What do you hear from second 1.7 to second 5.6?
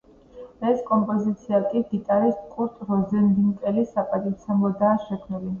კი გიტარისტ კურტ როზენვინკელის საპატივცემლოდაა შექმნილი.